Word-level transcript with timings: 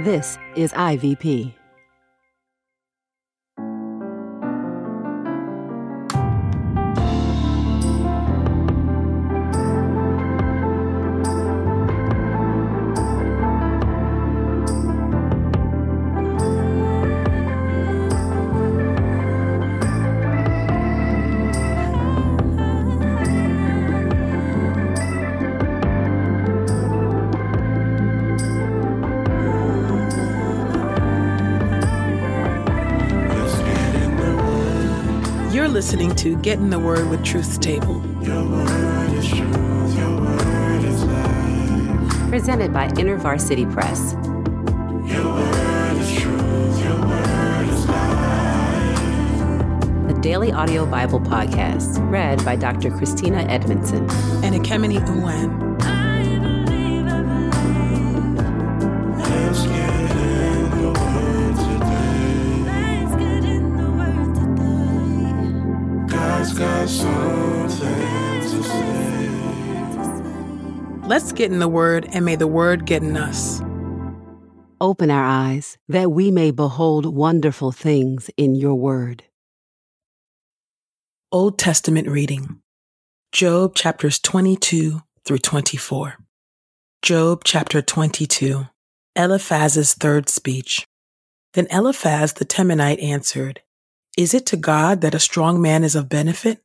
This 0.00 0.36
is 0.56 0.74
IVP. 0.74 1.54
Listening 35.76 36.14
to 36.14 36.34
Get 36.38 36.58
in 36.58 36.70
the 36.70 36.78
Word 36.78 37.10
with 37.10 37.22
Truth's 37.22 37.58
Table. 37.58 38.00
Presented 42.30 42.72
by 42.72 42.88
InterVarsity 42.96 43.70
Press. 43.70 44.12
The 50.06 50.18
Daily 50.22 50.50
Audio 50.50 50.86
Bible 50.86 51.20
Podcast, 51.20 51.98
read 52.10 52.42
by 52.42 52.56
Dr. 52.56 52.90
Christina 52.90 53.42
Edmondson. 53.42 54.08
And 54.42 54.54
Ekemini 54.54 55.06
Uwan. 55.08 55.65
Let's 71.06 71.30
get 71.30 71.52
in 71.52 71.60
the 71.60 71.68
Word, 71.68 72.08
and 72.12 72.24
may 72.24 72.34
the 72.34 72.48
Word 72.48 72.84
get 72.84 73.00
in 73.00 73.16
us. 73.16 73.62
Open 74.80 75.08
our 75.08 75.22
eyes 75.22 75.78
that 75.88 76.10
we 76.10 76.32
may 76.32 76.50
behold 76.50 77.06
wonderful 77.06 77.70
things 77.70 78.28
in 78.36 78.56
your 78.56 78.74
word. 78.74 79.22
Old 81.30 81.60
Testament 81.60 82.08
reading 82.08 82.60
Job 83.30 83.76
chapters 83.76 84.18
22 84.18 85.00
through 85.24 85.38
24. 85.38 86.14
Job 87.02 87.42
chapter 87.44 87.80
22. 87.80 88.66
Eliphaz's 89.14 89.94
third 89.94 90.28
speech. 90.28 90.88
Then 91.54 91.68
Eliphaz 91.70 92.32
the 92.32 92.44
Temanite 92.44 93.00
answered, 93.00 93.60
Is 94.18 94.34
it 94.34 94.44
to 94.46 94.56
God 94.56 95.02
that 95.02 95.14
a 95.14 95.20
strong 95.20 95.62
man 95.62 95.84
is 95.84 95.94
of 95.94 96.08
benefit? 96.08 96.64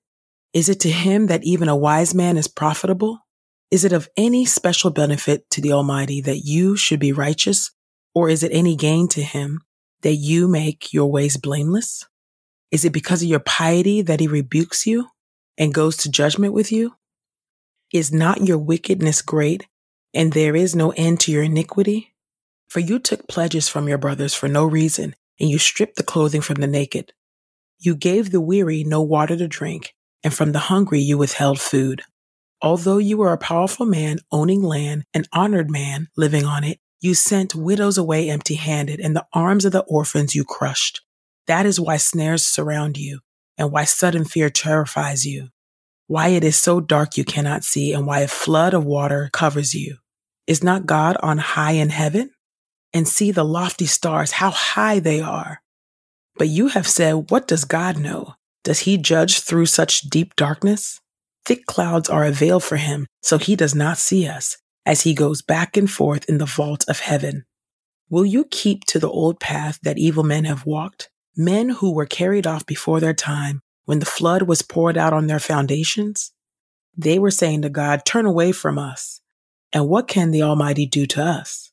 Is 0.52 0.68
it 0.68 0.80
to 0.80 0.90
him 0.90 1.28
that 1.28 1.44
even 1.44 1.70
a 1.70 1.78
wise 1.78 2.16
man 2.16 2.38
is 2.38 2.48
profitable? 2.48 3.20
Is 3.72 3.86
it 3.86 3.94
of 3.94 4.10
any 4.18 4.44
special 4.44 4.92
benefit 4.92 5.50
to 5.52 5.62
the 5.62 5.72
Almighty 5.72 6.20
that 6.22 6.40
you 6.40 6.76
should 6.76 7.00
be 7.00 7.14
righteous? 7.14 7.72
Or 8.14 8.28
is 8.28 8.44
it 8.44 8.52
any 8.52 8.76
gain 8.76 9.08
to 9.10 9.24
him 9.24 9.62
that 10.02 10.16
you 10.16 10.50
make 10.50 10.92
your 10.92 11.10
ways 11.10 11.38
blameless? 11.38 12.06
Is 12.70 12.84
it 12.84 12.92
because 12.92 13.22
of 13.24 13.30
your 13.30 13.40
piety 13.40 14.02
that 14.02 14.20
he 14.20 14.28
rebukes 14.28 14.86
you 14.86 15.08
and 15.58 15.74
goes 15.74 15.96
to 15.98 16.12
judgment 16.12 16.54
with 16.54 16.70
you? 16.70 16.96
Is 17.94 18.12
not 18.12 18.46
your 18.46 18.58
wickedness 18.58 19.22
great, 19.22 19.68
and 20.14 20.34
there 20.34 20.56
is 20.56 20.76
no 20.76 20.92
end 20.98 21.22
to 21.22 21.32
your 21.32 21.44
iniquity? 21.44 22.14
For 22.70 22.82
you 22.82 23.00
took 23.00 23.28
pledges 23.30 23.70
from 23.70 23.88
your 23.88 23.98
brothers 23.98 24.34
for 24.34 24.50
no 24.50 24.66
reason, 24.66 25.16
and 25.40 25.50
you 25.50 25.58
stripped 25.58 25.96
the 25.96 26.04
clothing 26.04 26.42
from 26.42 26.56
the 26.56 26.68
naked. 26.68 27.14
You 27.80 27.96
gave 27.96 28.32
the 28.32 28.42
weary 28.42 28.84
no 28.84 29.02
water 29.02 29.38
to 29.38 29.48
drink, 29.48 29.94
and 30.24 30.34
from 30.34 30.52
the 30.52 30.60
hungry 30.60 31.00
you 31.00 31.18
withheld 31.18 31.60
food. 31.60 32.04
Although 32.62 33.00
you 33.00 33.18
were 33.18 33.34
a 33.34 33.38
powerful 33.38 33.86
man 33.86 34.20
owning 34.32 34.62
land, 34.62 35.04
an 35.14 35.26
honored 35.34 35.72
man 35.72 36.10
living 36.16 36.46
on 36.46 36.64
it, 36.64 36.80
you 37.00 37.16
sent 37.16 37.56
widows 37.56 37.98
away 37.98 38.30
empty 38.30 38.54
handed, 38.54 39.00
and 39.00 39.16
the 39.16 39.26
arms 39.34 39.66
of 39.66 39.72
the 39.72 39.84
orphans 39.88 40.36
you 40.36 40.46
crushed. 40.46 41.02
That 41.48 41.66
is 41.66 41.80
why 41.80 41.98
snares 41.98 42.46
surround 42.46 42.98
you, 42.98 43.22
and 43.58 43.72
why 43.72 43.86
sudden 43.86 44.26
fear 44.26 44.52
terrifies 44.52 45.26
you, 45.26 45.50
why 46.06 46.30
it 46.30 46.44
is 46.44 46.56
so 46.56 46.80
dark 46.80 47.18
you 47.18 47.26
cannot 47.26 47.64
see, 47.64 47.92
and 47.94 48.06
why 48.06 48.20
a 48.20 48.28
flood 48.28 48.76
of 48.76 48.86
water 48.86 49.30
covers 49.34 49.74
you. 49.74 49.98
Is 50.46 50.64
not 50.64 50.86
God 50.86 51.18
on 51.24 51.40
high 51.40 51.74
in 51.74 51.90
heaven? 51.90 52.32
And 52.94 53.08
see 53.08 53.32
the 53.32 53.46
lofty 53.46 53.86
stars, 53.86 54.32
how 54.32 54.52
high 54.52 55.00
they 55.00 55.22
are. 55.22 55.62
But 56.38 56.50
you 56.50 56.68
have 56.68 56.88
said, 56.88 57.32
What 57.32 57.48
does 57.48 57.66
God 57.66 57.98
know? 57.98 58.36
Does 58.64 58.80
he 58.80 58.98
judge 58.98 59.40
through 59.40 59.66
such 59.66 60.02
deep 60.02 60.36
darkness? 60.36 61.01
Thick 61.46 61.66
clouds 61.66 62.10
are 62.10 62.24
a 62.24 62.32
veil 62.32 62.60
for 62.60 62.78
him, 62.78 63.08
so 63.22 63.38
he 63.38 63.56
does 63.56 63.74
not 63.74 63.98
see 63.98 64.28
us 64.28 64.58
as 64.86 65.02
he 65.02 65.14
goes 65.14 65.42
back 65.42 65.78
and 65.78 65.90
forth 65.90 66.26
in 66.30 66.38
the 66.38 66.46
vault 66.46 66.86
of 66.88 67.00
heaven. 67.00 67.46
Will 68.10 68.26
you 68.26 68.46
keep 68.46 68.84
to 68.86 69.00
the 69.00 69.10
old 69.10 69.40
path 69.40 69.80
that 69.84 69.98
evil 69.98 70.24
men 70.24 70.46
have 70.46 70.66
walked? 70.66 71.10
Men 71.36 71.70
who 71.70 71.94
were 71.94 72.06
carried 72.06 72.46
off 72.46 72.66
before 72.66 73.00
their 73.00 73.14
time 73.14 73.62
when 73.86 74.00
the 74.00 74.06
flood 74.06 74.44
was 74.44 74.62
poured 74.62 74.98
out 74.98 75.14
on 75.14 75.28
their 75.28 75.40
foundations? 75.40 76.32
They 76.96 77.18
were 77.20 77.32
saying 77.32 77.62
to 77.62 77.70
God, 77.70 78.04
Turn 78.06 78.26
away 78.26 78.52
from 78.52 78.78
us. 78.78 79.22
And 79.72 79.88
what 79.88 80.08
can 80.08 80.32
the 80.32 80.42
Almighty 80.42 80.86
do 80.86 81.06
to 81.08 81.24
us? 81.24 81.72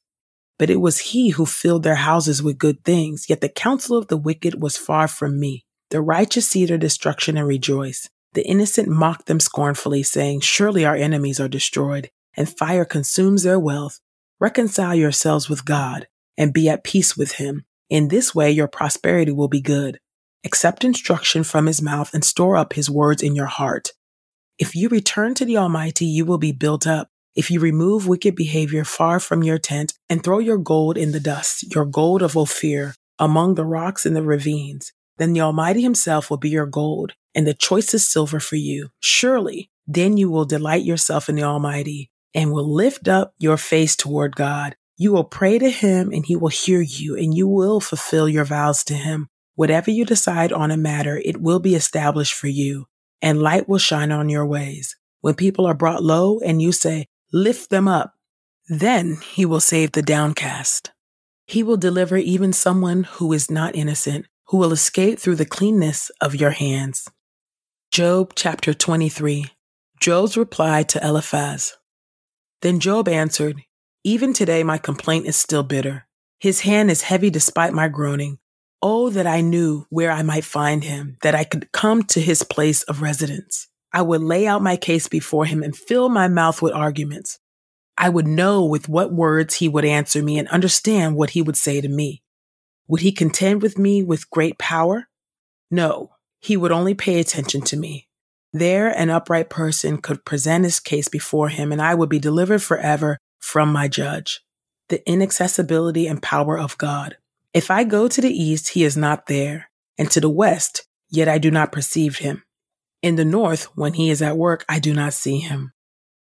But 0.59 0.71
it 0.71 0.81
was 0.81 0.99
He 0.99 1.31
who 1.31 1.45
filled 1.45 1.83
their 1.83 1.97
houses 1.97 2.43
with 2.43 2.59
good 2.59 2.85
things, 2.85 3.27
yet 3.29 3.41
the 3.41 3.49
counsel 3.49 3.97
of 3.97 4.07
the 4.07 4.17
wicked 4.17 4.63
was 4.63 4.77
far 4.77 5.09
from 5.09 5.41
me. 5.41 5.65
The 5.91 6.01
righteous 6.01 6.47
see 6.47 6.67
their 6.67 6.79
destruction 6.79 7.37
and 7.37 7.47
rejoice. 7.47 8.09
The 8.35 8.47
innocent 8.47 8.89
mock 8.89 9.25
them 9.25 9.41
scornfully, 9.41 10.03
saying, 10.03 10.41
Surely 10.41 10.85
our 10.85 10.97
enemies 10.97 11.41
are 11.41 11.49
destroyed, 11.49 12.11
and 12.37 12.49
fire 12.49 12.85
consumes 12.85 13.43
their 13.43 13.59
wealth. 13.59 14.01
Reconcile 14.39 14.95
yourselves 14.95 15.49
with 15.49 15.65
God, 15.65 16.07
and 16.37 16.53
be 16.53 16.69
at 16.69 16.85
peace 16.85 17.17
with 17.17 17.33
him. 17.33 17.65
In 17.91 18.09
this 18.09 18.35
way 18.35 18.51
your 18.51 18.69
prosperity 18.69 19.33
will 19.33 19.49
be 19.49 19.61
good. 19.61 19.99
Accept 20.45 20.85
instruction 20.85 21.43
from 21.43 21.67
his 21.67 21.83
mouth 21.83 22.13
and 22.15 22.25
store 22.25 22.57
up 22.57 22.75
his 22.75 22.91
words 22.91 23.23
in 23.23 23.35
your 23.35 23.47
heart. 23.47 23.93
If 24.59 24.75
you 24.75 24.89
return 24.89 25.35
to 25.35 25.45
the 25.45 25.57
Almighty, 25.57 26.05
you 26.05 26.25
will 26.25 26.39
be 26.39 26.53
built 26.53 26.87
up. 26.87 27.09
If 27.35 27.51
you 27.51 27.61
remove 27.61 28.07
wicked 28.07 28.35
behavior 28.35 28.85
far 28.85 29.21
from 29.21 29.43
your 29.43 29.59
tent 29.59 29.95
and 30.09 30.23
throw 30.23 30.39
your 30.39 30.59
gold 30.59 30.99
in 30.99 31.13
the 31.13 31.21
dust, 31.21 31.75
your 31.75 31.85
gold 31.85 32.23
of 32.23 32.37
Ophir, 32.37 32.95
among 33.19 33.55
the 33.55 33.65
rocks 33.65 34.05
in 34.05 34.15
the 34.15 34.23
ravines, 34.23 34.93
then 35.17 35.33
the 35.33 35.41
Almighty 35.41 35.83
himself 35.83 36.31
will 36.31 36.37
be 36.37 36.51
your 36.51 36.67
gold 36.67 37.15
and 37.39 37.47
the 37.47 37.55
choicest 37.55 38.11
silver 38.11 38.41
for 38.41 38.57
you. 38.57 38.89
Surely, 38.99 39.71
then 39.87 40.17
you 40.17 40.29
will 40.29 40.45
delight 40.45 40.83
yourself 40.83 41.29
in 41.29 41.37
the 41.37 41.45
Almighty 41.45 42.11
and 42.35 42.51
will 42.51 42.69
lift 42.69 43.07
up 43.07 43.33
your 43.39 43.57
face 43.57 43.95
toward 43.95 44.35
God. 44.35 44.75
You 44.97 45.13
will 45.13 45.23
pray 45.23 45.61
to 45.61 45.71
him 45.71 46.11
and 46.13 46.27
he 46.27 46.35
will 46.35 46.49
hear 46.49 46.81
you 46.81 47.17
and 47.17 47.33
you 47.33 47.47
will 47.47 47.79
fulfill 47.79 48.29
your 48.29 48.45
vows 48.45 48.83
to 48.85 48.95
him. 48.95 49.29
Whatever 49.55 49.93
you 49.93 50.05
decide 50.05 50.53
on 50.53 50.73
a 50.73 50.77
matter, 50.77 51.23
it 51.25 51.41
will 51.41 51.61
be 51.61 51.77
established 51.77 52.35
for 52.35 52.49
you 52.49 52.87
and 53.23 53.41
light 53.41 53.69
will 53.69 53.79
shine 53.79 54.11
on 54.11 54.29
your 54.29 54.45
ways. 54.45 54.97
When 55.21 55.35
people 55.35 55.65
are 55.65 55.75
brought 55.75 56.03
low 56.03 56.41
and 56.41 56.61
you 56.61 56.73
say, 56.73 57.07
lift 57.33 57.71
them 57.71 57.87
up, 57.87 58.15
then 58.69 59.19
he 59.31 59.47
will 59.47 59.61
save 59.61 59.93
the 59.93 60.03
downcast. 60.03 60.91
He 61.47 61.63
will 61.63 61.77
deliver 61.77 62.17
even 62.17 62.53
someone 62.53 63.05
who 63.05 63.33
is 63.33 63.49
not 63.49 63.77
innocent, 63.77 64.27
who 64.49 64.57
will 64.57 64.73
escape 64.73 65.21
through 65.21 65.37
the 65.37 65.47
cleanness 65.47 66.11
of 66.21 66.35
your 66.35 66.51
hands. 66.51 67.09
Job 67.91 68.35
chapter 68.37 68.75
23. 68.75 69.47
Job's 69.99 70.37
reply 70.37 70.83
to 70.85 71.05
Eliphaz. 71.05 71.79
Then 72.61 72.81
Job 72.81 73.09
answered, 73.09 73.63
Even 74.05 74.35
today 74.35 74.63
my 74.63 74.77
complaint 74.77 75.27
is 75.27 75.37
still 75.37 75.63
bitter. 75.63 76.07
His 76.39 76.61
hand 76.61 76.91
is 76.91 77.03
heavy 77.03 77.31
despite 77.31 77.73
my 77.73 77.89
groaning. 77.89 78.39
Oh, 78.83 79.09
that 79.11 79.27
I 79.27 79.41
knew 79.41 79.87
where 79.89 80.13
I 80.13 80.23
might 80.23 80.45
find 80.45 80.85
him, 80.85 81.17
that 81.23 81.35
I 81.35 81.45
could 81.45 81.73
come 81.73 82.03
to 82.05 82.21
his 82.21 82.43
place 82.43 82.83
of 82.85 83.01
residence. 83.01 83.69
I 83.93 84.03
would 84.03 84.23
lay 84.23 84.47
out 84.47 84.63
my 84.63 84.77
case 84.77 85.09
before 85.09 85.47
him 85.47 85.63
and 85.63 85.75
fill 85.75 86.11
my 86.11 86.29
mouth 86.29 86.61
with 86.61 86.75
arguments. 86.75 87.39
I 87.97 88.11
would 88.11 88.29
know 88.29 88.67
with 88.67 88.89
what 88.89 89.15
words 89.15 89.55
he 89.55 89.69
would 89.69 89.87
answer 89.87 90.23
me 90.23 90.39
and 90.39 90.47
understand 90.49 91.17
what 91.17 91.31
he 91.31 91.41
would 91.41 91.57
say 91.57 91.81
to 91.81 91.89
me. 91.89 92.23
Would 92.87 93.01
he 93.01 93.13
contend 93.13 93.63
with 93.63 93.79
me 93.79 94.03
with 94.03 94.31
great 94.31 94.59
power? 94.59 95.09
No, 95.71 96.11
he 96.41 96.57
would 96.57 96.73
only 96.73 96.95
pay 96.95 97.21
attention 97.21 97.63
to 97.63 97.77
me. 97.77 98.09
There, 98.53 98.89
an 98.89 99.11
upright 99.11 99.51
person 99.51 99.99
could 99.99 100.25
present 100.25 100.65
his 100.65 100.81
case 100.81 101.09
before 101.09 101.49
him, 101.49 101.71
and 101.71 101.83
I 101.83 101.95
would 101.95 102.09
be 102.09 102.19
delivered 102.19 102.63
forever 102.63 103.19
from 103.39 103.73
my 103.73 103.89
judge. 103.89 104.41
The 104.89 105.07
inaccessibility 105.09 106.07
and 106.07 106.23
power 106.23 106.59
of 106.59 106.79
God. 106.79 107.17
If 107.53 107.71
I 107.71 107.85
go 107.85 108.09
to 108.09 108.21
the 108.21 108.33
east, 108.33 108.71
he 108.71 108.85
is 108.85 108.97
not 108.97 109.27
there, 109.27 109.71
and 109.99 110.11
to 110.11 110.21
the 110.21 110.31
west, 110.31 110.87
yet 111.11 111.29
I 111.29 111.39
do 111.39 111.51
not 111.51 111.73
perceive 111.73 112.19
him. 112.19 112.43
In 113.03 113.17
the 113.17 113.25
north, 113.25 113.65
when 113.77 113.95
he 113.95 114.11
is 114.11 114.23
at 114.23 114.37
work, 114.37 114.65
I 114.69 114.79
do 114.79 114.95
not 114.95 115.13
see 115.13 115.39
him. 115.39 115.73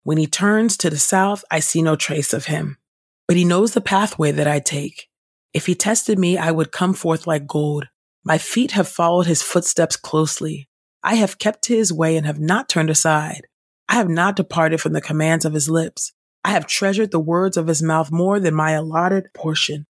When 0.05 0.19
he 0.19 0.27
turns 0.27 0.77
to 0.79 0.91
the 0.91 0.99
south, 0.99 1.45
I 1.51 1.61
see 1.61 1.83
no 1.83 1.97
trace 1.97 2.33
of 2.33 2.47
him. 2.47 2.79
But 3.27 3.37
he 3.37 3.45
knows 3.45 3.73
the 3.73 3.81
pathway 3.81 4.33
that 4.33 4.47
I 4.47 4.59
take. 4.59 5.09
If 5.53 5.67
he 5.67 5.75
tested 5.75 6.19
me, 6.19 6.39
I 6.39 6.51
would 6.51 6.73
come 6.73 6.95
forth 6.95 7.27
like 7.27 7.47
gold. 7.47 7.89
My 8.29 8.37
feet 8.37 8.73
have 8.73 8.87
followed 8.87 9.27
his 9.27 9.41
footsteps 9.41 9.97
closely. 9.97 10.69
I 11.03 11.15
have 11.15 11.39
kept 11.39 11.63
to 11.65 11.75
his 11.75 11.95
way 11.95 12.15
and 12.15 12.27
have 12.27 12.39
not 12.39 12.69
turned 12.69 12.91
aside. 12.91 13.47
I 13.89 13.95
have 13.95 14.11
not 14.11 14.37
departed 14.37 14.83
from 14.83 14.93
the 14.93 15.01
commands 15.01 15.47
of 15.47 15.55
his 15.55 15.71
lips. 15.71 16.13
I 16.45 16.51
have 16.51 16.67
treasured 16.67 17.11
the 17.11 17.19
words 17.19 17.57
of 17.57 17.69
his 17.69 17.83
mouth 17.83 18.13
more 18.13 18.39
than 18.39 18.55
my 18.55 18.73
allotted 18.73 19.33
portion. 19.33 19.87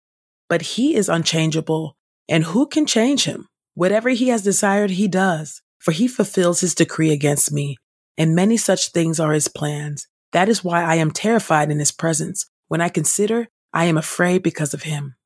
But 0.49 0.63
he 0.63 0.95
is 0.95 1.09
unchangeable, 1.09 1.97
and 2.29 2.45
who 2.45 2.69
can 2.69 2.87
change 2.87 3.25
him? 3.25 3.49
Whatever 3.75 4.11
he 4.11 4.29
has 4.29 4.43
desired, 4.43 4.91
he 4.91 5.09
does, 5.09 5.61
for 5.81 5.91
he 5.91 6.07
fulfills 6.07 6.61
his 6.61 6.77
decree 6.77 7.11
against 7.11 7.51
me, 7.51 7.77
and 8.17 8.37
many 8.37 8.57
such 8.57 8.93
things 8.93 9.19
are 9.19 9.33
his 9.33 9.49
plans. 9.49 10.07
That 10.31 10.49
is 10.49 10.63
why 10.63 10.85
I 10.85 10.95
am 10.95 11.11
terrified 11.11 11.73
in 11.73 11.81
his 11.81 11.91
presence. 11.91 12.49
When 12.69 12.81
I 12.81 12.89
consider, 12.89 13.49
I 13.73 13.87
am 13.87 13.99
afraid 13.99 14.45
because 14.45 14.75
of 14.75 14.85
him. 14.85 15.17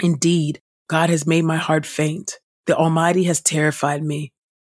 Indeed, 0.00 0.62
God 0.88 1.10
has 1.10 1.26
made 1.26 1.44
my 1.44 1.56
heart 1.56 1.84
faint. 1.84 2.38
The 2.66 2.76
Almighty 2.76 3.24
has 3.24 3.40
terrified 3.40 4.02
me. 4.02 4.32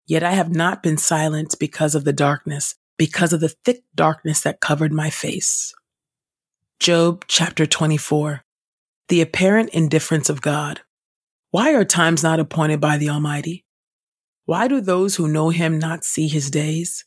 Yet 0.06 0.22
I 0.22 0.32
have 0.32 0.54
not 0.54 0.82
been 0.82 0.98
silent 0.98 1.54
because 1.58 1.94
of 1.94 2.04
the 2.04 2.12
darkness, 2.12 2.74
because 2.98 3.32
of 3.32 3.40
the 3.40 3.48
thick 3.48 3.82
darkness 3.94 4.42
that 4.42 4.60
covered 4.60 4.92
my 4.92 5.08
face. 5.08 5.74
Job 6.80 7.24
chapter 7.28 7.64
24. 7.64 8.44
The 9.08 9.20
apparent 9.20 9.70
indifference 9.70 10.28
of 10.28 10.42
God. 10.42 10.80
Why 11.50 11.74
are 11.74 11.84
times 11.84 12.22
not 12.22 12.40
appointed 12.40 12.80
by 12.80 12.98
the 12.98 13.08
Almighty? 13.08 13.64
Why 14.44 14.68
do 14.68 14.80
those 14.80 15.16
who 15.16 15.28
know 15.28 15.50
him 15.50 15.78
not 15.78 16.04
see 16.04 16.28
his 16.28 16.50
days? 16.50 17.04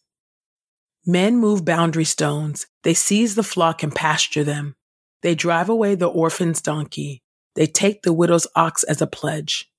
Men 1.06 1.38
move 1.38 1.66
boundary 1.66 2.06
stones. 2.06 2.66
They 2.84 2.94
seize 2.94 3.36
the 3.36 3.44
flock 3.44 3.84
and 3.84 3.94
pasture 3.94 4.44
them. 4.44 4.76
They 5.22 5.36
drive 5.36 5.70
away 5.70 5.96
the 5.96 6.08
orphan's 6.08 6.62
donkey. 6.62 7.22
They 7.56 7.68
take 7.68 8.04
the 8.04 8.14
widow's 8.14 8.48
ox 8.56 8.84
as 8.84 9.02
a 9.02 9.08
pledge. 9.08 9.72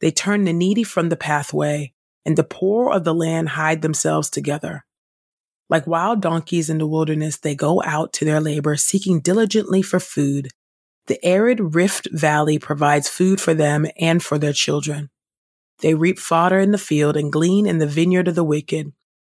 They 0.00 0.10
turn 0.10 0.44
the 0.44 0.52
needy 0.52 0.82
from 0.82 1.08
the 1.08 1.16
pathway, 1.16 1.92
and 2.24 2.36
the 2.36 2.44
poor 2.44 2.90
of 2.90 3.04
the 3.04 3.14
land 3.14 3.50
hide 3.50 3.82
themselves 3.82 4.30
together. 4.30 4.84
Like 5.68 5.86
wild 5.86 6.20
donkeys 6.20 6.68
in 6.68 6.78
the 6.78 6.86
wilderness, 6.86 7.38
they 7.38 7.54
go 7.54 7.80
out 7.84 8.12
to 8.14 8.24
their 8.24 8.40
labor, 8.40 8.76
seeking 8.76 9.20
diligently 9.20 9.82
for 9.82 10.00
food. 10.00 10.48
The 11.06 11.24
arid 11.24 11.74
Rift 11.74 12.08
Valley 12.12 12.58
provides 12.58 13.08
food 13.08 13.40
for 13.40 13.54
them 13.54 13.86
and 13.98 14.22
for 14.22 14.36
their 14.36 14.52
children. 14.52 15.10
They 15.80 15.94
reap 15.94 16.18
fodder 16.18 16.58
in 16.58 16.72
the 16.72 16.78
field 16.78 17.16
and 17.16 17.32
glean 17.32 17.66
in 17.66 17.78
the 17.78 17.86
vineyard 17.86 18.28
of 18.28 18.34
the 18.34 18.44
wicked. 18.44 18.92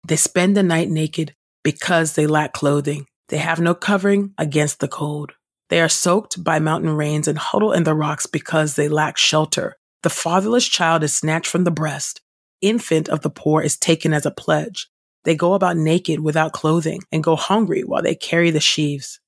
They 0.07 0.17
spend 0.17 0.57
the 0.57 0.63
night 0.63 0.89
naked 0.89 1.35
because 1.63 2.15
they 2.15 2.27
lack 2.27 2.53
clothing. 2.53 3.07
They 3.29 3.39
have 3.39 3.61
no 3.61 3.75
covering 3.75 4.35
against 4.39 4.81
the 4.81 4.89
cold. 4.89 5.33
They 5.73 5.81
are 5.81 5.89
soaked 5.89 6.45
by 6.45 6.59
mountain 6.59 6.91
rains 6.91 7.27
and 7.27 7.39
huddle 7.39 7.73
in 7.73 7.85
the 7.85 7.95
rocks 7.95 8.27
because 8.27 8.77
they 8.77 8.91
lack 8.91 9.17
shelter. 9.17 9.79
The 10.03 10.11
fatherless 10.11 10.69
child 10.69 11.03
is 11.03 11.17
snatched 11.17 11.47
from 11.47 11.65
the 11.65 11.71
breast. 11.71 12.21
Infant 12.61 13.09
of 13.09 13.23
the 13.23 13.31
poor 13.31 13.63
is 13.63 13.79
taken 13.79 14.13
as 14.13 14.27
a 14.27 14.31
pledge. 14.31 14.91
They 15.25 15.35
go 15.35 15.55
about 15.55 15.79
naked 15.79 16.21
without 16.21 16.53
clothing 16.53 17.01
and 17.11 17.25
go 17.25 17.37
hungry 17.37 17.85
while 17.85 18.03
they 18.03 18.15
carry 18.15 18.51
the 18.51 18.61
sheaves. 18.61 19.19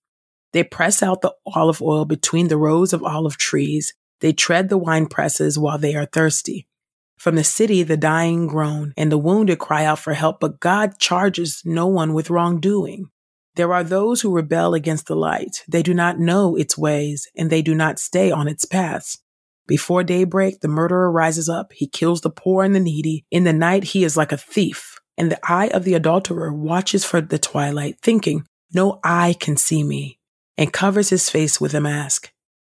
They 0.52 0.64
press 0.64 1.02
out 1.02 1.22
the 1.22 1.32
olive 1.46 1.80
oil 1.80 2.04
between 2.04 2.48
the 2.48 2.58
rows 2.58 2.92
of 2.92 3.02
olive 3.02 3.38
trees. 3.38 3.94
They 4.20 4.34
tread 4.34 4.68
the 4.68 4.76
wine 4.76 5.06
presses 5.06 5.58
while 5.58 5.78
they 5.78 5.94
are 5.94 6.04
thirsty. 6.04 6.68
From 7.16 7.36
the 7.36 7.44
city, 7.44 7.82
the 7.84 7.96
dying 7.96 8.48
groan 8.48 8.92
and 8.98 9.10
the 9.10 9.16
wounded 9.16 9.60
cry 9.60 9.86
out 9.86 9.98
for 9.98 10.12
help, 10.12 10.40
but 10.40 10.60
God 10.60 10.98
charges 10.98 11.62
no 11.64 11.86
one 11.86 12.12
with 12.12 12.28
wrongdoing. 12.28 13.08
There 13.56 13.72
are 13.72 13.84
those 13.84 14.20
who 14.20 14.34
rebel 14.34 14.74
against 14.74 15.06
the 15.06 15.14
light. 15.14 15.62
They 15.68 15.82
do 15.82 15.94
not 15.94 16.18
know 16.18 16.56
its 16.56 16.76
ways, 16.76 17.28
and 17.36 17.50
they 17.50 17.62
do 17.62 17.74
not 17.74 17.98
stay 17.98 18.30
on 18.30 18.48
its 18.48 18.64
paths. 18.64 19.18
Before 19.66 20.02
daybreak, 20.02 20.60
the 20.60 20.68
murderer 20.68 21.10
rises 21.10 21.48
up. 21.48 21.72
He 21.72 21.86
kills 21.86 22.20
the 22.20 22.30
poor 22.30 22.64
and 22.64 22.74
the 22.74 22.80
needy. 22.80 23.24
In 23.30 23.44
the 23.44 23.52
night, 23.52 23.84
he 23.84 24.04
is 24.04 24.16
like 24.16 24.32
a 24.32 24.36
thief. 24.36 24.98
And 25.16 25.30
the 25.30 25.38
eye 25.48 25.68
of 25.68 25.84
the 25.84 25.94
adulterer 25.94 26.52
watches 26.52 27.04
for 27.04 27.20
the 27.20 27.38
twilight, 27.38 27.96
thinking, 28.02 28.44
No 28.72 28.98
eye 29.04 29.36
can 29.38 29.56
see 29.56 29.84
me, 29.84 30.18
and 30.58 30.72
covers 30.72 31.10
his 31.10 31.30
face 31.30 31.60
with 31.60 31.74
a 31.74 31.80
mask. 31.80 32.32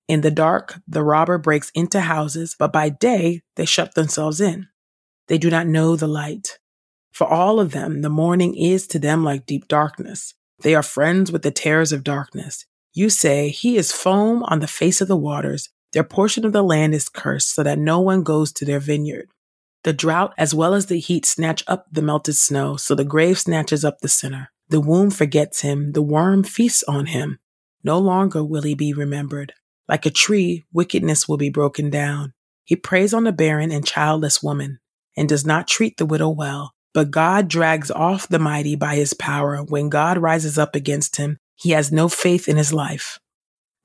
In 0.08 0.22
the 0.22 0.32
dark, 0.32 0.80
the 0.88 1.04
robber 1.04 1.38
breaks 1.38 1.72
into 1.72 2.02
houses, 2.02 2.56
but 2.58 2.72
by 2.72 2.90
day, 2.90 3.42
they 3.56 3.66
shut 3.66 3.96
themselves 3.96 4.40
in. 4.40 4.68
They 5.28 5.38
do 5.38 5.50
not 5.50 5.68
know 5.68 5.96
the 5.96 6.08
light. 6.08 6.60
For 7.12 7.28
all 7.28 7.60
of 7.60 7.72
them, 7.72 8.02
the 8.02 8.10
morning 8.10 8.56
is 8.56 8.88
to 8.88 9.00
them 9.00 9.24
like 9.24 9.46
deep 9.46 9.68
darkness. 9.68 10.36
They 10.62 10.76
are 10.76 10.84
friends 10.84 11.32
with 11.32 11.44
the 11.44 11.52
terrors 11.52 11.92
of 11.92 12.04
darkness. 12.04 12.66
You 12.94 13.10
say, 13.10 13.50
He 13.50 13.78
is 13.78 13.92
foam 13.92 14.44
on 14.44 14.60
the 14.60 14.68
face 14.68 15.02
of 15.02 15.08
the 15.08 15.18
waters. 15.18 15.70
Their 15.94 16.04
portion 16.04 16.46
of 16.46 16.54
the 16.54 16.64
land 16.64 16.94
is 16.94 17.10
cursed, 17.10 17.54
so 17.54 17.64
that 17.64 17.80
no 17.80 18.00
one 18.00 18.24
goes 18.24 18.52
to 18.54 18.66
their 18.66 18.80
vineyard. 18.80 19.30
The 19.84 19.94
drought 19.94 20.34
as 20.38 20.54
well 20.54 20.74
as 20.74 20.88
the 20.88 21.00
heat 21.00 21.26
snatch 21.26 21.64
up 21.68 21.86
the 21.92 22.02
melted 22.02 22.36
snow, 22.36 22.76
so 22.76 22.96
the 22.96 23.06
grave 23.06 23.40
snatches 23.40 23.86
up 23.86 24.00
the 24.00 24.10
sinner. 24.10 24.50
The 24.70 24.82
womb 24.82 25.12
forgets 25.12 25.62
him, 25.62 25.94
the 25.94 26.02
worm 26.02 26.44
feasts 26.44 26.84
on 26.88 27.06
him. 27.06 27.40
No 27.84 28.00
longer 28.00 28.44
will 28.44 28.64
he 28.64 28.76
be 28.76 28.94
remembered. 28.94 29.54
Like 29.88 30.06
a 30.06 30.10
tree, 30.12 30.66
wickedness 30.74 31.28
will 31.28 31.38
be 31.38 31.50
broken 31.50 31.90
down. 31.90 32.34
He 32.66 32.76
preys 32.76 33.14
on 33.14 33.24
the 33.24 33.32
barren 33.32 33.72
and 33.72 33.86
childless 33.86 34.44
woman, 34.44 34.80
and 35.16 35.30
does 35.30 35.46
not 35.46 35.68
treat 35.68 35.98
the 35.98 36.06
widow 36.06 36.30
well. 36.30 36.74
But 36.98 37.12
God 37.12 37.48
drags 37.48 37.92
off 37.92 38.28
the 38.28 38.40
mighty 38.40 38.76
by 38.76 38.96
his 38.96 39.14
power. 39.14 39.58
When 39.58 39.88
God 39.88 40.18
rises 40.18 40.58
up 40.58 40.74
against 40.74 41.18
him, 41.18 41.38
he 41.54 41.70
has 41.70 41.92
no 41.92 42.10
faith 42.10 42.50
in 42.50 42.58
his 42.58 42.74
life. 42.74 43.20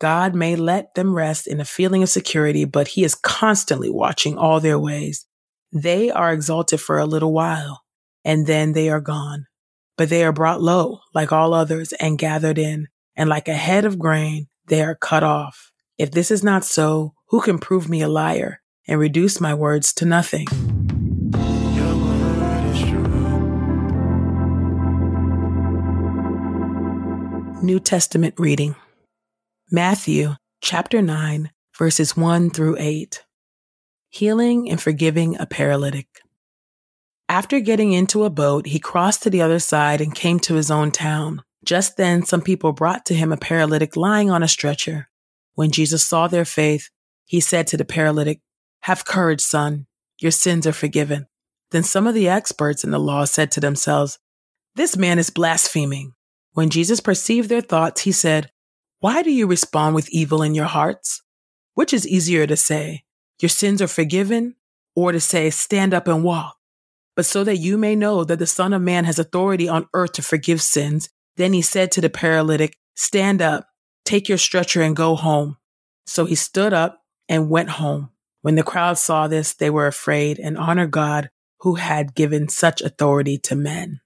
God 0.01 0.35
may 0.35 0.57
let 0.57 0.95
them 0.95 1.15
rest 1.15 1.47
in 1.47 1.61
a 1.61 1.67
feeling 1.67 2.03
of 2.03 2.09
security, 2.09 2.65
but 2.65 2.89
he 2.89 3.05
is 3.05 3.15
constantly 3.15 3.91
watching 3.91 4.39
all 4.39 4.61
their 4.61 4.79
ways. 4.79 5.27
They 5.71 6.11
are 6.11 6.33
exalted 6.33 6.81
for 6.81 6.99
a 6.99 7.05
little 7.05 7.35
while, 7.35 7.83
and 8.25 8.47
then 8.47 8.73
they 8.73 8.89
are 8.89 8.99
gone. 8.99 9.45
But 9.99 10.09
they 10.09 10.25
are 10.25 10.33
brought 10.33 10.63
low, 10.63 11.01
like 11.13 11.33
all 11.33 11.53
others, 11.53 11.93
and 11.93 12.19
gathered 12.19 12.57
in, 12.57 12.89
and 13.15 13.29
like 13.29 13.47
a 13.47 13.53
head 13.53 13.85
of 13.85 13.99
grain, 13.99 14.49
they 14.69 14.81
are 14.81 14.95
cut 14.95 15.23
off. 15.23 15.71
If 15.99 16.13
this 16.13 16.31
is 16.31 16.43
not 16.43 16.65
so, 16.65 17.13
who 17.29 17.43
can 17.43 17.59
prove 17.59 17.91
me 17.91 18.01
a 18.01 18.09
liar 18.09 18.63
and 18.89 18.99
reduce 18.99 19.39
my 19.39 19.53
words 19.53 19.93
to 19.97 20.07
nothing? 20.07 20.47
New 27.63 27.79
Testament 27.79 28.35
reading 28.39 28.75
Matthew 29.71 30.35
chapter 30.61 31.01
9, 31.01 31.53
verses 31.79 32.17
1 32.17 32.51
through 32.51 32.75
8. 32.77 33.25
Healing 34.09 34.69
and 34.69 34.81
forgiving 34.81 35.39
a 35.39 35.47
paralytic. 35.47 36.09
After 37.29 37.61
getting 37.61 37.93
into 37.93 38.25
a 38.25 38.31
boat, 38.31 38.67
he 38.67 38.81
crossed 38.81 39.23
to 39.23 39.31
the 39.31 39.43
other 39.43 39.61
side 39.61 40.01
and 40.01 40.13
came 40.13 40.41
to 40.41 40.55
his 40.55 40.73
own 40.73 40.91
town. 40.91 41.45
Just 41.65 41.97
then, 41.97 42.25
some 42.25 42.41
people 42.41 42.73
brought 42.73 43.07
to 43.07 43.15
him 43.15 43.31
a 43.31 43.37
paralytic 43.37 43.97
lying 43.97 44.29
on 44.29 44.43
a 44.43 44.49
stretcher. 44.49 45.09
When 45.55 45.71
Jesus 45.71 46.03
saw 46.03 46.27
their 46.27 46.45
faith, 46.45 46.91
he 47.27 47.39
said 47.39 47.69
to 47.69 47.77
the 47.77 47.85
paralytic, 47.85 48.41
Have 48.81 49.05
courage, 49.05 49.41
son. 49.41 49.87
Your 50.21 50.33
sins 50.33 50.67
are 50.67 50.73
forgiven. 50.73 51.29
Then 51.71 51.85
some 51.85 52.09
of 52.09 52.15
the 52.15 52.29
experts 52.29 52.83
in 52.83 52.91
the 52.91 52.99
law 52.99 53.25
said 53.25 53.53
to 53.53 53.61
themselves, 53.61 54.19
This 54.75 54.97
man 54.97 55.21
is 55.21 55.31
blaspheming. 55.31 56.15
When 56.53 56.71
Jesus 56.71 57.01
perceived 57.01 57.49
their 57.49 57.61
thoughts, 57.63 58.03
he 58.03 58.13
said, 58.13 58.51
Why 59.01 59.23
do 59.23 59.31
you 59.31 59.47
respond 59.47 59.95
with 59.95 60.11
evil 60.11 60.43
in 60.43 60.55
your 60.55 60.67
hearts? 60.67 61.23
Which 61.75 61.93
is 61.93 62.07
easier 62.07 62.47
to 62.47 62.57
say, 62.57 63.05
Your 63.41 63.49
sins 63.49 63.81
are 63.81 63.89
forgiven, 63.89 64.57
or 64.95 65.13
to 65.13 65.21
say, 65.21 65.49
Stand 65.49 65.95
up 65.95 66.07
and 66.07 66.23
walk? 66.23 66.57
But 67.17 67.25
so 67.25 67.43
that 67.45 67.57
you 67.57 67.79
may 67.79 67.97
know 67.97 68.25
that 68.25 68.39
the 68.39 68.47
Son 68.47 68.73
of 68.75 68.83
Man 68.83 69.05
has 69.05 69.19
authority 69.19 69.69
on 69.69 69.89
earth 69.95 70.13
to 70.13 70.23
forgive 70.23 70.61
sins, 70.61 71.09
then 71.37 71.55
he 71.55 71.63
said 71.63 71.91
to 71.93 72.03
the 72.03 72.11
paralytic, 72.11 72.77
Stand 72.95 73.41
up, 73.41 73.67
take 74.05 74.29
your 74.29 74.39
stretcher 74.39 74.83
and 74.83 74.95
go 74.95 75.15
home. 75.15 75.57
So 76.07 76.27
he 76.27 76.35
stood 76.35 76.75
up 76.75 77.03
and 77.29 77.49
went 77.49 77.71
home. 77.71 78.11
When 78.43 78.57
the 78.57 78.63
crowd 78.63 78.99
saw 78.99 79.27
this, 79.27 79.55
they 79.55 79.71
were 79.71 79.87
afraid 79.87 80.39
and 80.39 80.59
honored 80.59 80.91
God 80.91 81.31
who 81.61 81.77
had 81.77 82.15
given 82.15 82.49
such 82.49 82.83
authority 82.83 83.39
to 83.39 83.57
men. 83.57 84.02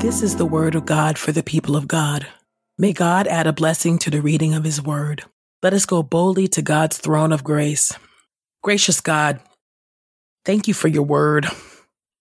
This 0.00 0.22
is 0.22 0.36
the 0.36 0.46
word 0.46 0.76
of 0.76 0.86
God 0.86 1.18
for 1.18 1.32
the 1.32 1.42
people 1.42 1.74
of 1.74 1.88
God. 1.88 2.28
May 2.78 2.92
God 2.92 3.26
add 3.26 3.48
a 3.48 3.52
blessing 3.52 3.98
to 3.98 4.10
the 4.10 4.22
reading 4.22 4.54
of 4.54 4.62
his 4.62 4.80
word. 4.80 5.24
Let 5.60 5.72
us 5.74 5.86
go 5.86 6.04
boldly 6.04 6.46
to 6.48 6.62
God's 6.62 6.98
throne 6.98 7.32
of 7.32 7.42
grace. 7.42 7.92
Gracious 8.62 9.00
God, 9.00 9.40
thank 10.44 10.68
you 10.68 10.72
for 10.72 10.86
your 10.86 11.02
word. 11.02 11.48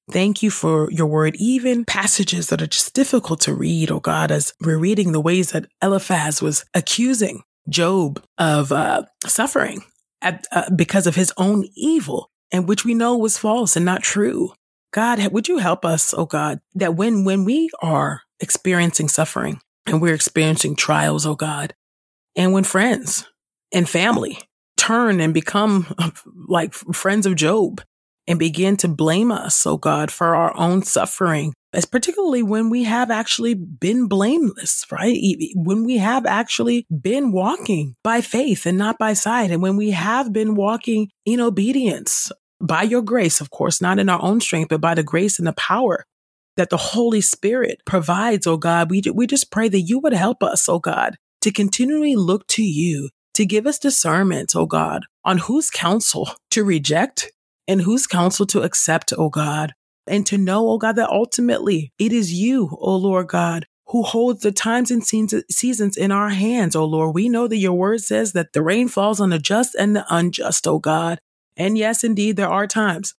Thank 0.10 0.42
you 0.42 0.50
for 0.50 0.92
your 0.92 1.06
word, 1.06 1.36
even 1.36 1.86
passages 1.86 2.48
that 2.48 2.64
are 2.64 2.68
just 2.68 2.96
difficult 2.96 3.42
to 3.42 3.54
read, 3.54 3.92
oh 3.92 4.00
God, 4.00 4.32
as 4.32 4.54
we're 4.60 4.80
reading 4.80 5.12
the 5.12 5.22
ways 5.22 5.52
that 5.52 5.68
Eliphaz 5.80 6.42
was 6.42 6.66
accusing 6.74 7.44
Job 7.70 8.24
of 8.40 8.72
uh, 8.72 9.04
suffering 9.26 9.84
at, 10.24 10.48
uh, 10.52 10.70
because 10.76 11.06
of 11.06 11.16
his 11.16 11.32
own 11.38 11.66
evil, 11.76 12.32
and 12.52 12.68
which 12.68 12.86
we 12.86 12.96
know 12.96 13.16
was 13.16 13.38
false 13.38 13.76
and 13.76 13.86
not 13.86 14.02
true. 14.02 14.52
God, 14.92 15.26
would 15.32 15.48
you 15.48 15.58
help 15.58 15.86
us, 15.86 16.14
oh 16.16 16.26
God, 16.26 16.60
that 16.76 16.96
when, 16.96 17.26
when 17.26 17.46
we 17.46 17.70
are 17.82 18.22
experiencing 18.40 19.08
suffering 19.08 19.60
and 19.86 20.02
we're 20.02 20.14
experiencing 20.14 20.76
trials, 20.76 21.26
oh 21.26 21.36
God, 21.36 21.74
and 22.36 22.54
when 22.54 22.64
friends 22.64 23.28
and 23.74 23.90
family 23.90 24.40
turn 24.78 25.20
and 25.20 25.34
become 25.34 25.94
like 26.48 26.74
friends 26.74 27.26
of 27.26 27.36
Job 27.36 27.82
and 28.28 28.40
begin 28.40 28.78
to 28.78 28.88
blame 28.88 29.32
us, 29.32 29.66
oh 29.66 29.78
God, 29.78 30.12
for 30.12 30.36
our 30.36 30.56
own 30.58 30.84
suffering, 30.84 31.54
as 31.74 31.86
particularly 31.86 32.44
when 32.44 32.70
we 32.70 32.84
have 32.84 33.10
actually 33.12 33.54
been 33.54 34.08
blameless, 34.08 34.86
right? 34.92 35.18
When 35.56 35.84
we 35.84 35.98
have 35.98 36.26
actually 36.26 36.86
been 36.90 37.32
walking 37.32 37.96
by 38.04 38.22
faith 38.22 38.66
and 38.66 38.78
not 38.78 38.98
by 38.98 39.14
sight. 39.14 39.52
And 39.52 39.62
when 39.62 39.78
we 39.78 39.92
have 39.92 40.34
been 40.34 40.56
walking 40.56 41.10
in 41.26 41.40
obedience 41.40 42.32
by 42.60 42.84
your 42.84 43.02
grace, 43.02 43.42
of 43.42 43.50
course, 43.50 43.82
not 43.82 44.00
in 44.00 44.10
our 44.10 44.22
own 44.22 44.40
strength, 44.40 44.70
but 44.70 44.82
by 44.82 44.96
the 44.96 45.04
grace 45.04 45.40
and 45.40 45.48
the 45.48 45.54
power 45.54 46.06
that 46.56 46.70
the 46.70 46.78
Holy 46.78 47.22
Spirit 47.22 47.82
provides, 47.86 48.48
oh 48.48 48.58
God, 48.58 48.90
we, 48.90 49.02
we 49.14 49.28
just 49.28 49.52
pray 49.52 49.70
that 49.70 49.82
you 49.82 50.00
would 50.00 50.14
help 50.14 50.42
us, 50.42 50.68
oh 50.68 50.80
God, 50.80 51.18
to 51.42 51.52
continually 51.52 52.16
look 52.16 52.48
to 52.48 52.64
you 52.64 53.10
to 53.36 53.46
give 53.46 53.68
us 53.68 53.78
discernment, 53.78 54.54
oh 54.56 54.66
God, 54.66 55.06
on 55.24 55.38
whose 55.38 55.70
counsel 55.70 56.32
to 56.50 56.64
reject 56.64 57.32
and 57.68 57.82
whose 57.82 58.08
counsel 58.08 58.48
to 58.48 58.64
accept, 58.64 59.14
oh 59.16 59.30
God. 59.30 59.74
And 60.08 60.26
to 60.28 60.38
know, 60.38 60.70
oh 60.70 60.78
God, 60.78 60.96
that 60.96 61.10
ultimately 61.10 61.92
it 62.00 62.12
is 62.12 62.34
you, 62.34 62.76
oh 62.80 62.96
Lord 62.96 63.28
God, 63.28 63.68
who 63.88 64.02
holds 64.04 64.42
the 64.42 64.52
times 64.52 64.90
and 64.90 65.06
seasons 65.06 65.98
in 65.98 66.12
our 66.12 66.30
hands, 66.30 66.76
oh 66.76 66.86
Lord. 66.86 67.14
We 67.14 67.30
know 67.30 67.48
that 67.48 67.58
your 67.58 67.74
word 67.74 68.02
says 68.02 68.34
that 68.34 68.54
the 68.54 68.64
rain 68.64 68.88
falls 68.88 69.20
on 69.20 69.30
the 69.30 69.38
just 69.38 69.76
and 69.76 69.96
the 69.96 70.06
unjust, 70.10 70.68
oh 70.68 70.80
God. 70.80 71.20
And 71.58 71.78
yes, 71.78 72.04
indeed, 72.04 72.38
there 72.38 72.50
are 72.50 72.68
times 72.68 73.16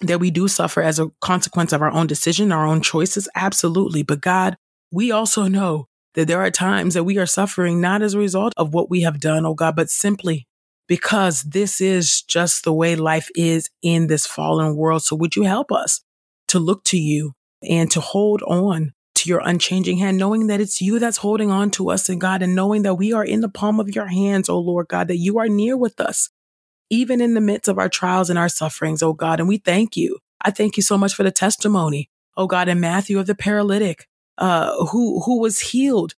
that 0.00 0.20
we 0.20 0.30
do 0.30 0.48
suffer 0.48 0.82
as 0.82 0.98
a 0.98 1.10
consequence 1.20 1.72
of 1.72 1.82
our 1.82 1.90
own 1.90 2.06
decision, 2.06 2.52
our 2.52 2.66
own 2.66 2.82
choices. 2.82 3.28
Absolutely. 3.34 4.02
But 4.02 4.20
God, 4.20 4.56
we 4.92 5.10
also 5.10 5.48
know 5.48 5.86
that 6.14 6.26
there 6.26 6.40
are 6.40 6.50
times 6.50 6.94
that 6.94 7.04
we 7.04 7.18
are 7.18 7.26
suffering 7.26 7.80
not 7.80 8.02
as 8.02 8.14
a 8.14 8.18
result 8.18 8.52
of 8.56 8.74
what 8.74 8.90
we 8.90 9.02
have 9.02 9.20
done, 9.20 9.46
oh 9.46 9.54
God, 9.54 9.76
but 9.76 9.90
simply 9.90 10.46
because 10.88 11.42
this 11.42 11.80
is 11.80 12.22
just 12.22 12.64
the 12.64 12.72
way 12.72 12.96
life 12.96 13.28
is 13.36 13.70
in 13.82 14.06
this 14.06 14.26
fallen 14.26 14.74
world. 14.74 15.02
So 15.02 15.14
would 15.16 15.36
you 15.36 15.44
help 15.44 15.70
us 15.70 16.00
to 16.48 16.58
look 16.58 16.82
to 16.84 16.98
you 16.98 17.34
and 17.62 17.90
to 17.90 18.00
hold 18.00 18.42
on 18.42 18.92
to 19.16 19.28
your 19.28 19.40
unchanging 19.44 19.98
hand, 19.98 20.16
knowing 20.16 20.46
that 20.46 20.60
it's 20.60 20.80
you 20.80 20.98
that's 20.98 21.18
holding 21.18 21.50
on 21.50 21.70
to 21.72 21.90
us 21.90 22.08
and 22.08 22.20
God, 22.20 22.40
and 22.42 22.54
knowing 22.54 22.82
that 22.82 22.94
we 22.94 23.12
are 23.12 23.24
in 23.24 23.40
the 23.40 23.48
palm 23.48 23.80
of 23.80 23.94
your 23.94 24.06
hands, 24.06 24.48
oh 24.48 24.58
Lord 24.58 24.88
God, 24.88 25.08
that 25.08 25.18
you 25.18 25.38
are 25.38 25.48
near 25.48 25.76
with 25.76 26.00
us, 26.00 26.30
even 26.90 27.20
in 27.20 27.34
the 27.34 27.40
midst 27.40 27.68
of 27.68 27.78
our 27.78 27.88
trials 27.88 28.30
and 28.30 28.38
our 28.38 28.48
sufferings, 28.48 29.02
oh 29.02 29.12
God. 29.12 29.40
And 29.40 29.48
we 29.48 29.58
thank 29.58 29.96
you. 29.96 30.18
I 30.40 30.50
thank 30.50 30.76
you 30.76 30.82
so 30.82 30.96
much 30.96 31.14
for 31.14 31.22
the 31.22 31.30
testimony, 31.30 32.10
oh 32.36 32.46
God, 32.46 32.68
in 32.68 32.80
Matthew 32.80 33.18
of 33.18 33.26
the 33.26 33.34
paralytic 33.34 34.06
uh, 34.38 34.86
who, 34.86 35.20
who 35.22 35.40
was 35.40 35.60
healed 35.60 36.14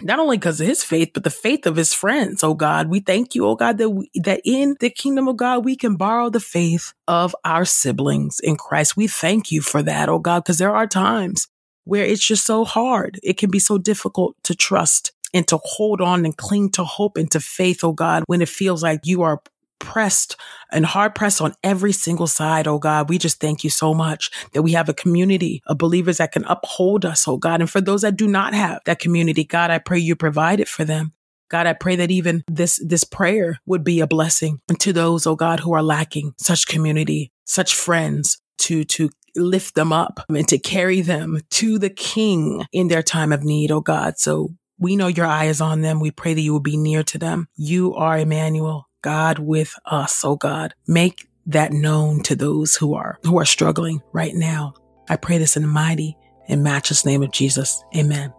not 0.00 0.18
only 0.18 0.36
because 0.36 0.60
of 0.60 0.66
his 0.66 0.84
faith, 0.84 1.10
but 1.12 1.24
the 1.24 1.30
faith 1.30 1.66
of 1.66 1.76
his 1.76 1.92
friends. 1.92 2.44
Oh 2.44 2.54
God, 2.54 2.88
we 2.88 3.00
thank 3.00 3.34
you, 3.34 3.46
oh 3.46 3.56
God, 3.56 3.78
that 3.78 3.90
we, 3.90 4.10
that 4.14 4.40
in 4.44 4.76
the 4.80 4.90
kingdom 4.90 5.28
of 5.28 5.36
God, 5.36 5.64
we 5.64 5.76
can 5.76 5.96
borrow 5.96 6.30
the 6.30 6.40
faith 6.40 6.92
of 7.08 7.34
our 7.44 7.64
siblings 7.64 8.38
in 8.40 8.56
Christ. 8.56 8.96
We 8.96 9.08
thank 9.08 9.50
you 9.50 9.60
for 9.60 9.82
that, 9.82 10.08
oh 10.08 10.18
God, 10.18 10.44
because 10.44 10.58
there 10.58 10.74
are 10.74 10.86
times 10.86 11.48
where 11.84 12.04
it's 12.04 12.24
just 12.24 12.46
so 12.46 12.64
hard. 12.64 13.18
It 13.22 13.38
can 13.38 13.50
be 13.50 13.58
so 13.58 13.78
difficult 13.78 14.36
to 14.44 14.54
trust 14.54 15.12
and 15.34 15.46
to 15.48 15.58
hold 15.62 16.00
on 16.00 16.24
and 16.24 16.36
cling 16.36 16.70
to 16.70 16.84
hope 16.84 17.16
and 17.16 17.30
to 17.32 17.40
faith, 17.40 17.82
oh 17.82 17.92
God, 17.92 18.24
when 18.26 18.40
it 18.40 18.48
feels 18.48 18.82
like 18.82 19.00
you 19.04 19.22
are 19.22 19.42
pressed 19.78 20.36
and 20.70 20.84
hard 20.84 21.14
pressed 21.14 21.40
on 21.40 21.54
every 21.62 21.92
single 21.92 22.26
side. 22.26 22.66
Oh 22.66 22.78
God, 22.78 23.08
we 23.08 23.18
just 23.18 23.40
thank 23.40 23.64
you 23.64 23.70
so 23.70 23.94
much 23.94 24.30
that 24.52 24.62
we 24.62 24.72
have 24.72 24.88
a 24.88 24.94
community 24.94 25.62
of 25.66 25.78
believers 25.78 26.18
that 26.18 26.32
can 26.32 26.44
uphold 26.44 27.04
us. 27.04 27.26
Oh 27.26 27.36
God. 27.36 27.60
And 27.60 27.70
for 27.70 27.80
those 27.80 28.02
that 28.02 28.16
do 28.16 28.28
not 28.28 28.54
have 28.54 28.80
that 28.84 28.98
community, 28.98 29.44
God, 29.44 29.70
I 29.70 29.78
pray 29.78 29.98
you 29.98 30.16
provide 30.16 30.60
it 30.60 30.68
for 30.68 30.84
them. 30.84 31.12
God, 31.50 31.66
I 31.66 31.72
pray 31.72 31.96
that 31.96 32.10
even 32.10 32.44
this, 32.46 32.78
this 32.84 33.04
prayer 33.04 33.58
would 33.64 33.82
be 33.82 34.00
a 34.00 34.06
blessing 34.06 34.60
to 34.80 34.92
those, 34.92 35.26
oh 35.26 35.36
God, 35.36 35.60
who 35.60 35.72
are 35.72 35.82
lacking 35.82 36.34
such 36.38 36.66
community, 36.66 37.32
such 37.46 37.74
friends 37.74 38.38
to, 38.58 38.84
to 38.84 39.08
lift 39.34 39.74
them 39.74 39.92
up 39.92 40.20
and 40.28 40.46
to 40.48 40.58
carry 40.58 41.00
them 41.00 41.40
to 41.50 41.78
the 41.78 41.90
King 41.90 42.66
in 42.72 42.88
their 42.88 43.02
time 43.02 43.32
of 43.32 43.44
need, 43.44 43.70
oh 43.70 43.80
God. 43.80 44.18
So 44.18 44.50
we 44.78 44.94
know 44.94 45.06
your 45.06 45.26
eye 45.26 45.46
is 45.46 45.60
on 45.60 45.80
them. 45.80 46.00
We 46.00 46.10
pray 46.10 46.34
that 46.34 46.40
you 46.40 46.52
will 46.52 46.60
be 46.60 46.76
near 46.76 47.02
to 47.04 47.18
them. 47.18 47.48
You 47.56 47.94
are 47.94 48.18
Emmanuel. 48.18 48.87
God 49.08 49.38
with 49.38 49.74
us, 49.86 50.22
oh 50.22 50.36
God. 50.36 50.74
Make 50.86 51.30
that 51.46 51.72
known 51.72 52.22
to 52.24 52.36
those 52.36 52.76
who 52.76 52.92
are 52.92 53.18
who 53.22 53.38
are 53.38 53.46
struggling 53.46 54.02
right 54.12 54.34
now. 54.34 54.74
I 55.08 55.16
pray 55.16 55.38
this 55.38 55.56
in 55.56 55.62
the 55.62 55.68
mighty 55.68 56.14
and 56.46 56.62
matchless 56.62 57.06
name 57.06 57.22
of 57.22 57.32
Jesus. 57.32 57.82
Amen. 57.96 58.34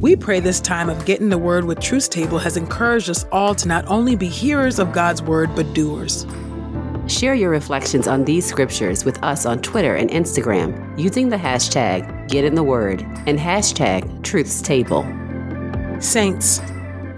We 0.00 0.16
pray 0.16 0.40
this 0.40 0.58
time 0.58 0.88
of 0.88 1.04
getting 1.04 1.28
the 1.28 1.38
word 1.38 1.66
with 1.66 1.78
Truth 1.78 2.10
Table 2.10 2.40
has 2.40 2.56
encouraged 2.56 3.08
us 3.08 3.26
all 3.30 3.54
to 3.54 3.68
not 3.68 3.86
only 3.86 4.16
be 4.16 4.26
hearers 4.26 4.80
of 4.80 4.90
God's 4.92 5.22
word, 5.22 5.54
but 5.54 5.72
doers. 5.72 6.26
Share 7.06 7.34
your 7.34 7.50
reflections 7.50 8.08
on 8.08 8.24
these 8.24 8.44
scriptures 8.44 9.04
with 9.04 9.22
us 9.22 9.46
on 9.46 9.62
Twitter 9.62 9.94
and 9.94 10.10
Instagram 10.10 10.98
using 10.98 11.28
the 11.28 11.36
hashtag 11.36 12.28
Get 12.28 12.44
in 12.44 12.56
the 12.56 12.64
Word 12.64 13.02
and 13.26 13.38
hashtag 13.38 14.24
Truths 14.24 14.62
Table. 14.62 15.04
Saints, 16.00 16.60